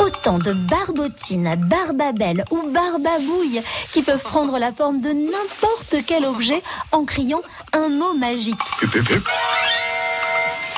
[0.00, 3.62] Autant de barbotines, barbabelles ou barbabouilles
[3.92, 6.62] qui peuvent prendre la forme de n'importe quel objet
[6.92, 8.56] en criant un mot magique.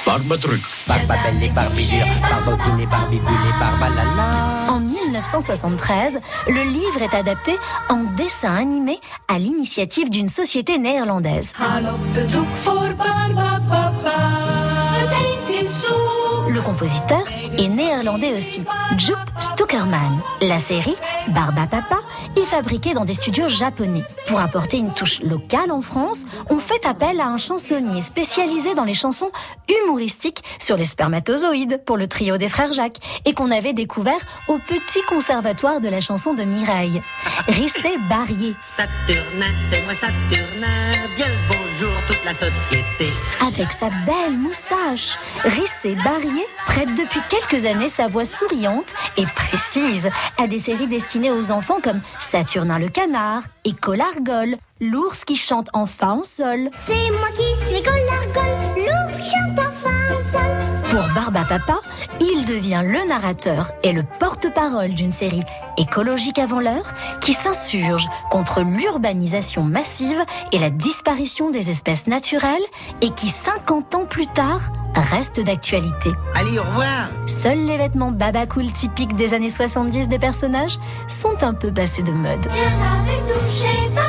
[0.06, 0.60] Barbatruc.
[0.86, 4.70] Barbabelle et Barbidure, Barbotine et Barbibule et Barbalala.
[4.70, 7.56] En 1973, le livre est adapté
[7.88, 11.52] en dessin animé à l'initiative d'une société néerlandaise.
[12.64, 14.54] Får Barbapapa.
[16.54, 17.24] Le compositeur
[17.58, 18.62] est néerlandais aussi,
[18.96, 20.20] Jupp Stuckerman.
[20.40, 20.94] La série,
[21.30, 21.98] Barba Papa,
[22.36, 24.04] est fabriquée dans des studios japonais.
[24.28, 28.84] Pour apporter une touche locale en France, on fait appel à un chansonnier spécialisé dans
[28.84, 29.32] les chansons
[29.68, 34.58] humoristiques sur les spermatozoïdes pour le trio des frères Jacques et qu'on avait découvert au
[34.58, 37.02] petit conservatoire de la chanson de Mireille.
[37.48, 38.54] Rissé Barrier.
[38.62, 43.12] Saturnin, c'est moi Saturnin, bien le bonjour toute la société.
[43.40, 50.08] Avec sa belle moustache, Rissé Barrier prête depuis quelques années sa voix souriante et précise
[50.38, 55.68] à des séries destinées aux enfants comme Saturnin le canard et Colargol, l'ours qui chante
[55.72, 56.70] enfin en sol.
[56.86, 60.74] C'est moi qui suis Golargol, l'ours qui chante enfin au sol.
[60.90, 61.80] Pour Barba Papa,
[62.20, 65.42] il devient le narrateur et le porte-parole d'une série
[65.76, 72.62] écologique avant l'heure qui s'insurge contre l'urbanisation massive et la disparition des espèces naturelles
[73.00, 74.70] et qui, 50 ans plus tard,
[75.00, 76.10] reste d'actualité.
[76.34, 77.08] Allez, au revoir.
[77.26, 80.78] Seuls les vêtements baba cool typiques des années 70 des personnages
[81.08, 82.46] sont un peu passés de mode.
[82.50, 84.03] Viens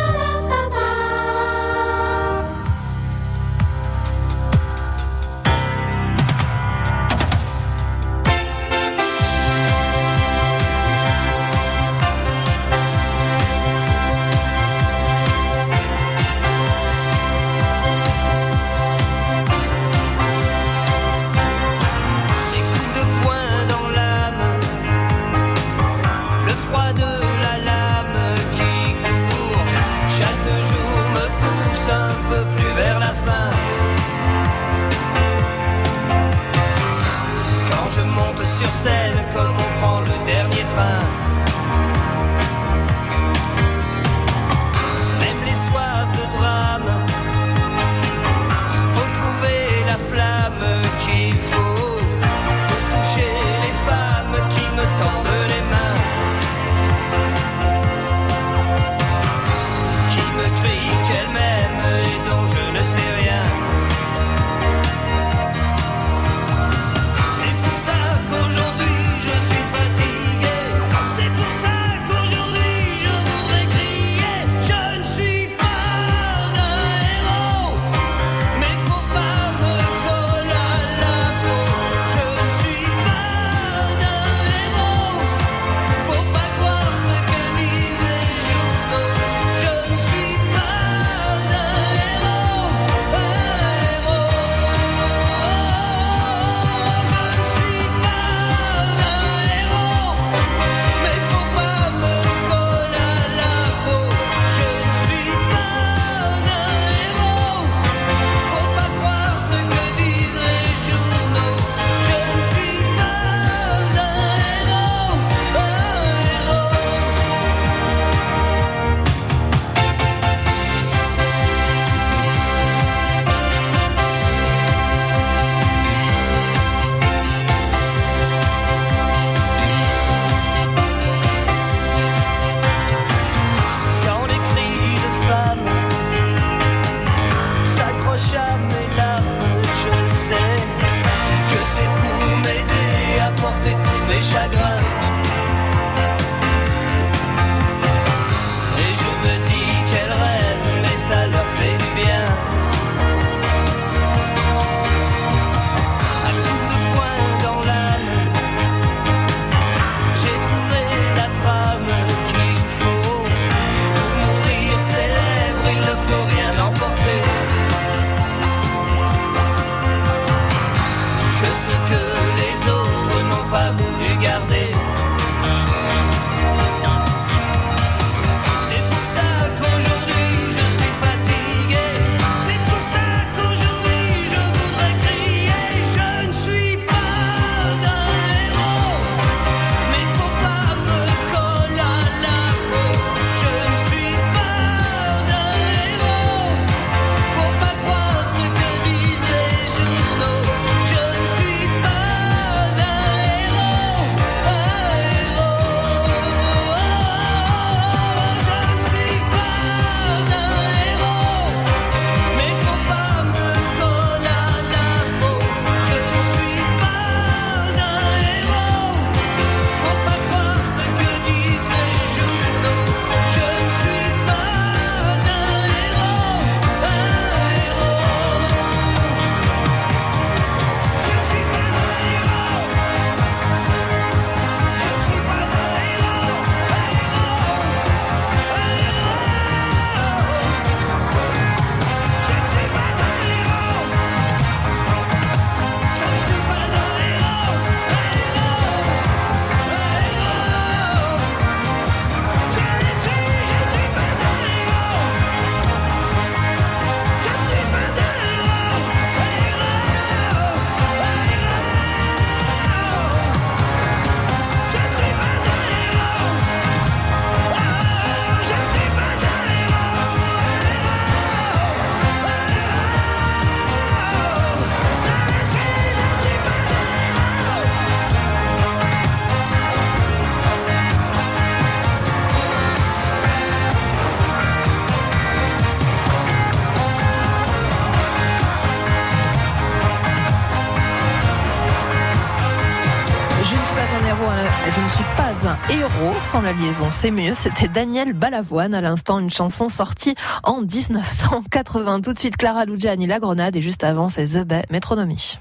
[296.41, 297.33] la liaison, c'est mieux.
[297.33, 302.01] C'était Daniel Balavoine, à l'instant, une chanson sortie en 1980.
[302.01, 305.39] Tout de suite, Clara Lugiani, La Grenade, et juste avant, c'est The Bay, Métronomie.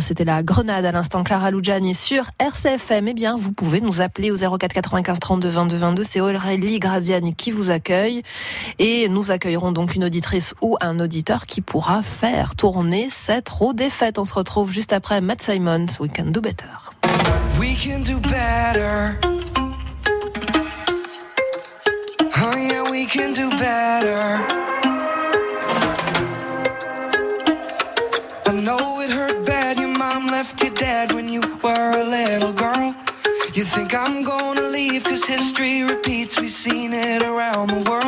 [0.00, 3.08] C'était la grenade à l'instant Clara Lugiani sur RCFM.
[3.08, 6.04] Eh bien, vous pouvez nous appeler au 04 95 32 22 22.
[6.04, 8.22] C'est Aurélie Graziani qui vous accueille.
[8.78, 13.72] Et nous accueillerons donc une auditrice ou un auditeur qui pourra faire tourner cette roue
[13.72, 14.18] des fêtes.
[14.18, 16.66] On se retrouve juste après Matt Simons, We Can Do Better.
[17.58, 19.16] We can do better.
[22.38, 24.55] Oh yeah, we can do better.
[33.96, 36.38] I'm gonna leave cause history repeats.
[36.38, 38.05] We've seen it around the world.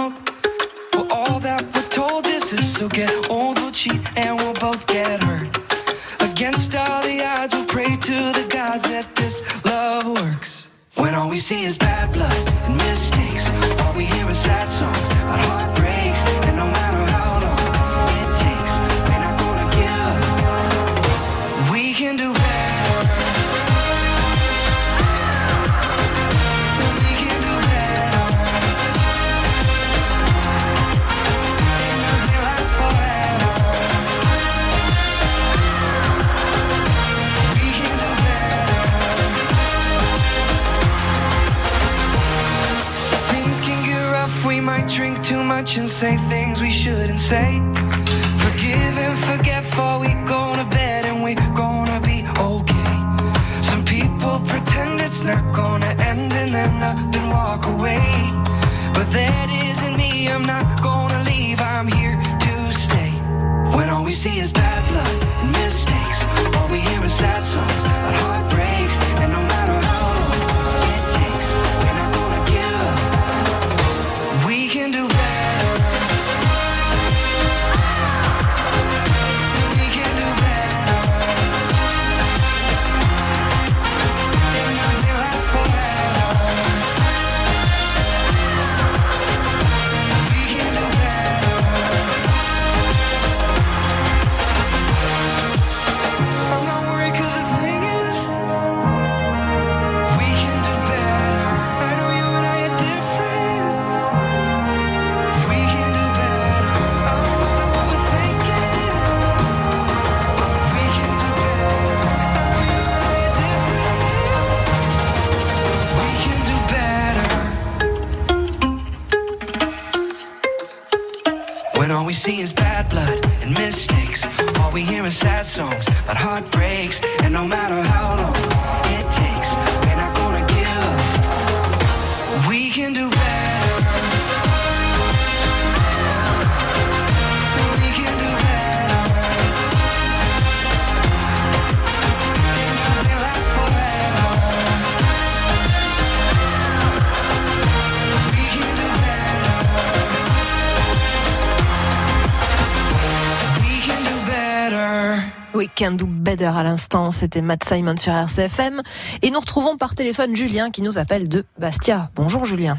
[155.79, 158.83] Can do better à l'instant, c'était Matt Simon sur RCFM.
[159.23, 162.11] Et nous retrouvons par téléphone Julien qui nous appelle de Bastia.
[162.17, 162.79] Bonjour Julien.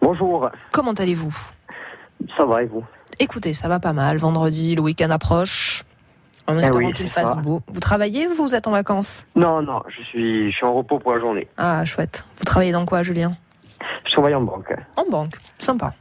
[0.00, 0.48] Bonjour.
[0.70, 1.36] Comment allez-vous?
[2.36, 2.84] Ça va et vous?
[3.18, 4.16] Écoutez, ça va pas mal.
[4.18, 5.82] Vendredi, le week-end approche.
[6.46, 7.34] En Eh espérant oui, qu'il fasse ça.
[7.36, 7.62] beau.
[7.66, 9.26] Vous travaillez ou vous êtes en vacances?
[9.34, 11.48] Non, non, je suis, je suis en repos pour la journée.
[11.56, 12.24] Ah, chouette.
[12.38, 13.32] Vous travaillez dans quoi, Julien?
[14.06, 14.72] Je travaille en banque.
[14.96, 15.34] En banque.
[15.58, 15.94] Sympa.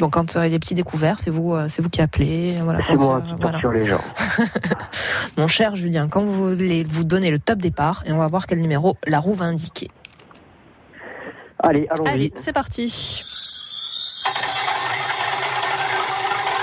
[0.00, 2.00] Donc quand euh, il y a des petits découverts, c'est vous, euh, c'est vous qui
[2.00, 2.56] appelez.
[2.62, 3.52] Voilà, C'est moi dire, qui voilà.
[3.52, 4.00] torture les gens.
[5.36, 8.46] Mon cher Julien, quand vous voulez vous donner le top départ, et on va voir
[8.46, 9.90] quel numéro la roue va indiquer.
[11.58, 12.08] Allez, allons-y.
[12.08, 13.22] Allez, c'est parti.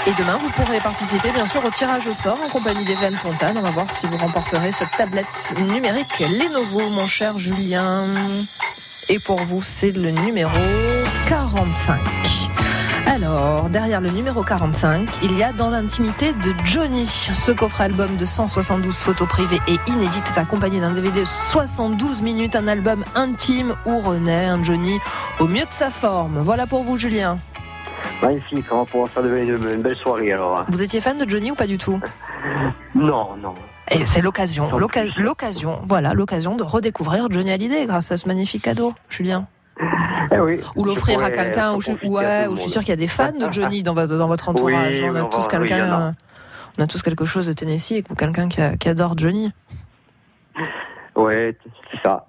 [0.07, 3.57] Et demain, vous pourrez participer bien sûr au tirage au sort en compagnie d'Evan Fontane.
[3.57, 8.05] On va voir si vous remporterez cette tablette numérique Lenovo, mon cher Julien.
[9.09, 10.49] Et pour vous, c'est le numéro
[11.27, 11.99] 45.
[13.15, 17.05] Alors, derrière le numéro 45, il y a dans l'intimité de Johnny.
[17.07, 22.55] Ce coffret album de 172 photos privées et inédites est accompagné d'un DVD 72 minutes,
[22.55, 24.99] un album intime où renaît un Johnny
[25.39, 26.39] au mieux de sa forme.
[26.41, 27.39] Voilà pour vous, Julien.
[28.21, 30.65] Magnifique, on va pouvoir faire de- une, belle soirée alors.
[30.69, 31.99] Vous étiez fan de Johnny ou pas du tout?
[32.95, 33.53] Non, non.
[33.91, 38.93] Et c'est l'occasion, l'occasion, voilà, l'occasion de redécouvrir Johnny Hallyday grâce à ce magnifique cadeau,
[39.09, 39.47] Julien.
[40.31, 40.59] Eh oui.
[40.75, 43.07] Ou l'offrir à quelqu'un, ou je, ouais, ou je suis sûr qu'il y a des
[43.07, 44.99] fans de Johnny dans votre, dans votre entourage.
[44.99, 46.13] Oui, on a tous va- oui, quelqu'un, a.
[46.77, 49.51] on a tous quelque chose de Tennessee ou quelqu'un qui, a- qui adore Johnny.
[51.15, 51.55] Ouais,
[51.91, 52.27] c'est ça.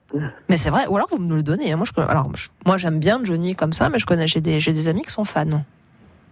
[0.48, 1.72] Mais c'est vrai, ou alors vous me le donnez.
[1.72, 1.76] hein.
[1.76, 4.60] Moi, je, alors, je- moi j'aime bien Johnny comme ça, mais je connais, j'ai des,
[4.60, 5.44] j'ai des amis qui sont fans.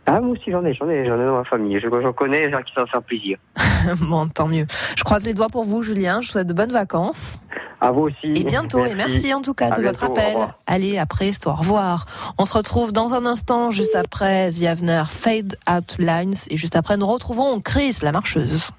[0.06, 1.78] Ah, moi aussi j'en ai, j'en ai, j'en ai dans ma famille.
[1.80, 3.38] Je- J'en connais, j'ai qui va faire plaisir.
[4.00, 4.66] bon, tant mieux.
[4.96, 6.20] Je croise les doigts pour vous, Julien.
[6.20, 7.38] Je vous souhaite de bonnes vacances.
[7.80, 8.32] À vous aussi.
[8.34, 10.36] Et bientôt, et merci en tout cas À de votre bientôt, appel.
[10.66, 12.06] Allez, après, au revoir.
[12.38, 16.34] On se retrouve dans un instant, juste après The Avener Fade Out Lines.
[16.50, 18.70] Et juste après, nous retrouvons Chris, la marcheuse.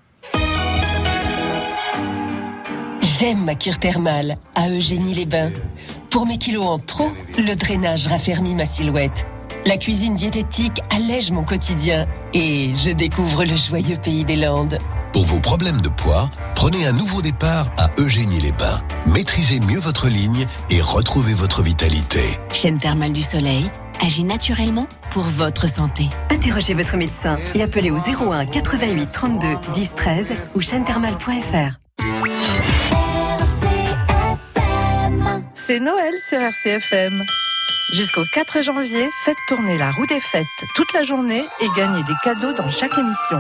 [3.02, 5.52] J'aime ma cure thermale à Eugénie-les-Bains.
[6.10, 9.26] Pour mes kilos en trop, le drainage raffermit ma silhouette.
[9.66, 14.78] La cuisine diététique allège mon quotidien et je découvre le joyeux pays des Landes.
[15.14, 18.82] Pour vos problèmes de poids, prenez un nouveau départ à Eugénie-les-Bains.
[19.06, 22.40] Maîtrisez mieux votre ligne et retrouvez votre vitalité.
[22.52, 23.70] Chaîne thermale du soleil
[24.06, 26.10] agit naturellement pour votre santé.
[26.30, 31.78] Interrogez votre médecin et appelez au 01 88 32 10 13 ou chaîne-thermale.fr.
[35.56, 37.24] C'est Noël sur RCFM.
[37.94, 42.14] Jusqu'au 4 janvier, faites tourner la roue des fêtes toute la journée et gagnez des
[42.24, 43.40] cadeaux dans chaque émission.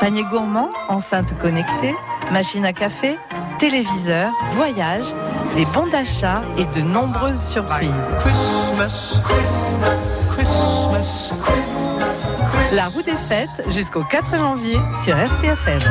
[0.00, 1.94] Panier gourmand, enceinte connectée,
[2.32, 3.18] machine à café,
[3.58, 5.12] téléviseur, voyage,
[5.54, 7.90] des bons d'achat et de nombreuses surprises.
[8.18, 12.74] Christmas, Christmas, Christmas, Christmas, Christmas.
[12.74, 15.82] La roue des fêtes jusqu'au 4 janvier sur RCFM.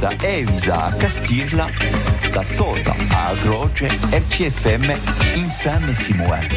[0.00, 1.66] Da Evisa a Castirla,
[2.32, 4.92] da Tota a Croce, RCFM
[5.36, 6.48] insieme si muove.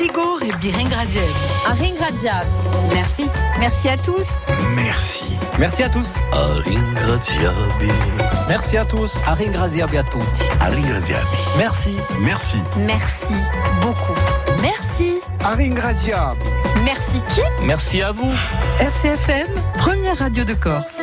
[0.00, 1.28] Digor et Biringradiel.
[1.66, 2.46] Aringradiel.
[2.94, 3.26] Merci.
[3.58, 4.24] Merci à tous.
[4.74, 5.24] Merci.
[5.58, 6.14] Merci à tous.
[6.32, 7.92] Aringradiabi.
[8.48, 9.12] Merci à tous.
[9.26, 10.44] Aringradiabi à tutti.
[10.58, 11.26] Aringradiabi.
[11.58, 11.96] Merci.
[12.18, 12.56] Merci.
[12.78, 13.34] Merci
[13.82, 14.18] beaucoup.
[14.62, 15.20] Merci.
[15.44, 16.40] Aringradiabi.
[16.82, 17.42] Merci qui?
[17.62, 18.32] Merci à vous.
[18.80, 20.96] RCFM, première radio de Corse.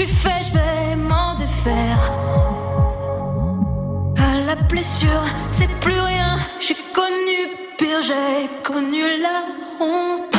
[0.00, 2.12] suis fait, je vais m'en défaire.
[4.46, 6.38] La blessure, c'est plus rien.
[6.60, 7.38] J'ai connu
[7.78, 10.34] pire, j'ai connu la honte.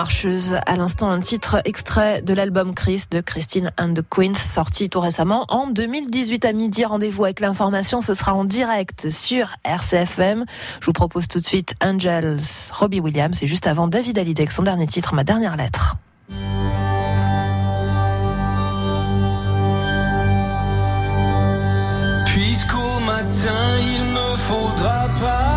[0.00, 0.56] marcheuse.
[0.64, 4.98] À l'instant, un titre extrait de l'album Chris de Christine and the Queens, sorti tout
[4.98, 6.86] récemment en 2018 à midi.
[6.86, 10.46] Rendez-vous avec l'information, ce sera en direct sur RCFM.
[10.80, 12.40] Je vous propose tout de suite Angels,
[12.72, 15.96] Robbie Williams, et juste avant David Hallyday avec son dernier titre, ma dernière lettre.
[22.24, 25.49] Puisqu'au matin, il me faudra pas